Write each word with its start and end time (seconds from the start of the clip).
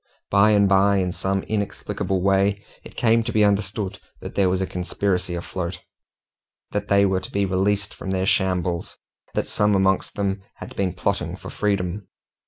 By 0.31 0.49
and 0.49 0.67
by, 0.67 0.95
in 0.97 1.11
some 1.11 1.43
inexplicable 1.43 2.23
way, 2.23 2.65
it 2.83 2.97
came 2.97 3.23
to 3.23 3.31
be 3.31 3.43
understood 3.43 3.99
that 4.19 4.33
there 4.33 4.49
was 4.49 4.59
a 4.59 4.65
conspiracy 4.65 5.35
afloat, 5.35 5.79
that 6.71 6.87
they 6.87 7.05
were 7.05 7.19
to 7.19 7.29
be 7.31 7.45
released 7.45 7.93
from 7.93 8.09
their 8.09 8.25
shambles, 8.25 8.97
that 9.35 9.47
some 9.47 9.75
amongst 9.75 10.15
them 10.15 10.41
had 10.55 10.75
been 10.75 10.93
plotting 10.93 11.35
for 11.35 11.51
freedom. 11.51 12.07